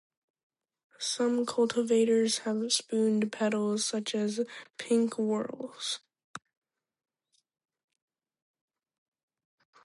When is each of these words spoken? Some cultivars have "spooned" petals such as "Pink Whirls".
Some 0.97 1.45
cultivars 1.45 2.39
have 2.39 2.73
"spooned" 2.73 3.31
petals 3.31 3.85
such 3.85 4.15
as 4.15 4.39
"Pink 4.79 5.13
Whirls". 5.19 5.99